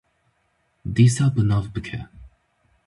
[0.95, 1.99] Dîsa bi nav bike.